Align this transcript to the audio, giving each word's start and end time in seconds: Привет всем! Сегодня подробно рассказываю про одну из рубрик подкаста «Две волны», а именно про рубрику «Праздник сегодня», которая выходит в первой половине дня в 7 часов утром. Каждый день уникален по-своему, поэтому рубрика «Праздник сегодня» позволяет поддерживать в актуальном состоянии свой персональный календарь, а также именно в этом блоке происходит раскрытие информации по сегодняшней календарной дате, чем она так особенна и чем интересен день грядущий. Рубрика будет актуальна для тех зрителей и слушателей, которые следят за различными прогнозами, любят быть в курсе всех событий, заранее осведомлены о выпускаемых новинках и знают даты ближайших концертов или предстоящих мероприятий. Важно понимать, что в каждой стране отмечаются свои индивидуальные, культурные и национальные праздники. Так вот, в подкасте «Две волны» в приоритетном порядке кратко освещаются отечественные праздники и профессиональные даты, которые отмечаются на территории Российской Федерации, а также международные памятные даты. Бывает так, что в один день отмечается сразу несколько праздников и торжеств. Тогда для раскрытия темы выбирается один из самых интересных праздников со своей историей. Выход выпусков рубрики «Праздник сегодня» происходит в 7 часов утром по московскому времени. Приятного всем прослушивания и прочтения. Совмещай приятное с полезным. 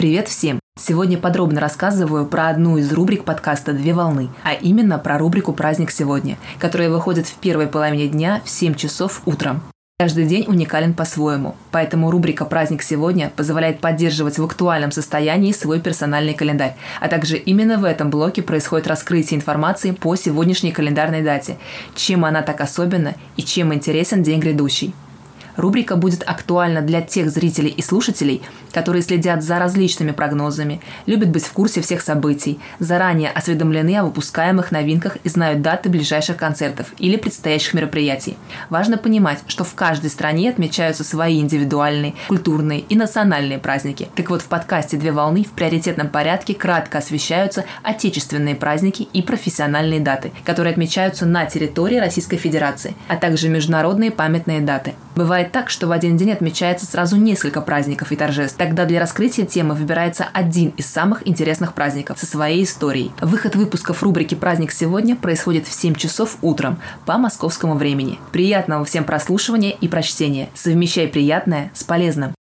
Привет 0.00 0.28
всем! 0.28 0.60
Сегодня 0.80 1.18
подробно 1.18 1.60
рассказываю 1.60 2.24
про 2.24 2.48
одну 2.48 2.78
из 2.78 2.90
рубрик 2.90 3.22
подкаста 3.22 3.74
«Две 3.74 3.92
волны», 3.92 4.30
а 4.42 4.54
именно 4.54 4.98
про 4.98 5.18
рубрику 5.18 5.52
«Праздник 5.52 5.90
сегодня», 5.90 6.38
которая 6.58 6.88
выходит 6.88 7.26
в 7.26 7.34
первой 7.34 7.66
половине 7.66 8.08
дня 8.08 8.40
в 8.42 8.48
7 8.48 8.76
часов 8.76 9.20
утром. 9.26 9.60
Каждый 9.98 10.24
день 10.24 10.46
уникален 10.48 10.94
по-своему, 10.94 11.54
поэтому 11.70 12.10
рубрика 12.10 12.46
«Праздник 12.46 12.80
сегодня» 12.82 13.30
позволяет 13.36 13.80
поддерживать 13.80 14.38
в 14.38 14.44
актуальном 14.46 14.90
состоянии 14.90 15.52
свой 15.52 15.80
персональный 15.80 16.32
календарь, 16.32 16.76
а 16.98 17.08
также 17.08 17.36
именно 17.36 17.76
в 17.76 17.84
этом 17.84 18.08
блоке 18.08 18.40
происходит 18.40 18.86
раскрытие 18.86 19.36
информации 19.36 19.90
по 19.90 20.16
сегодняшней 20.16 20.72
календарной 20.72 21.20
дате, 21.20 21.58
чем 21.94 22.24
она 22.24 22.40
так 22.40 22.62
особенна 22.62 23.16
и 23.36 23.42
чем 23.42 23.74
интересен 23.74 24.22
день 24.22 24.40
грядущий. 24.40 24.94
Рубрика 25.56 25.96
будет 25.96 26.22
актуальна 26.26 26.80
для 26.80 27.00
тех 27.00 27.30
зрителей 27.30 27.70
и 27.70 27.82
слушателей, 27.82 28.42
которые 28.72 29.02
следят 29.02 29.42
за 29.42 29.58
различными 29.58 30.12
прогнозами, 30.12 30.80
любят 31.06 31.30
быть 31.30 31.44
в 31.44 31.52
курсе 31.52 31.80
всех 31.80 32.02
событий, 32.02 32.60
заранее 32.78 33.30
осведомлены 33.30 33.96
о 33.96 34.04
выпускаемых 34.04 34.70
новинках 34.70 35.16
и 35.24 35.28
знают 35.28 35.62
даты 35.62 35.88
ближайших 35.88 36.36
концертов 36.36 36.88
или 36.98 37.16
предстоящих 37.16 37.74
мероприятий. 37.74 38.36
Важно 38.68 38.98
понимать, 38.98 39.40
что 39.46 39.64
в 39.64 39.74
каждой 39.74 40.10
стране 40.10 40.50
отмечаются 40.50 41.04
свои 41.04 41.40
индивидуальные, 41.40 42.14
культурные 42.28 42.80
и 42.80 42.96
национальные 42.96 43.58
праздники. 43.58 44.08
Так 44.14 44.30
вот, 44.30 44.42
в 44.42 44.46
подкасте 44.46 44.96
«Две 44.96 45.12
волны» 45.12 45.44
в 45.44 45.50
приоритетном 45.50 46.08
порядке 46.08 46.54
кратко 46.54 46.98
освещаются 46.98 47.64
отечественные 47.82 48.54
праздники 48.54 49.02
и 49.02 49.22
профессиональные 49.22 50.00
даты, 50.00 50.32
которые 50.44 50.72
отмечаются 50.72 51.26
на 51.26 51.46
территории 51.46 51.96
Российской 51.96 52.36
Федерации, 52.36 52.94
а 53.08 53.16
также 53.16 53.48
международные 53.48 54.10
памятные 54.10 54.60
даты. 54.60 54.94
Бывает 55.16 55.39
так, 55.44 55.70
что 55.70 55.86
в 55.86 55.92
один 55.92 56.16
день 56.16 56.32
отмечается 56.32 56.86
сразу 56.86 57.16
несколько 57.16 57.60
праздников 57.60 58.12
и 58.12 58.16
торжеств. 58.16 58.56
Тогда 58.56 58.84
для 58.84 59.00
раскрытия 59.00 59.46
темы 59.46 59.74
выбирается 59.74 60.26
один 60.32 60.70
из 60.76 60.86
самых 60.86 61.26
интересных 61.26 61.74
праздников 61.74 62.18
со 62.18 62.26
своей 62.26 62.64
историей. 62.64 63.12
Выход 63.20 63.56
выпусков 63.56 64.02
рубрики 64.02 64.34
«Праздник 64.34 64.72
сегодня» 64.72 65.16
происходит 65.16 65.66
в 65.66 65.72
7 65.72 65.94
часов 65.94 66.38
утром 66.42 66.80
по 67.06 67.18
московскому 67.18 67.74
времени. 67.74 68.18
Приятного 68.32 68.84
всем 68.84 69.04
прослушивания 69.04 69.70
и 69.70 69.88
прочтения. 69.88 70.48
Совмещай 70.54 71.08
приятное 71.08 71.70
с 71.74 71.84
полезным. 71.84 72.34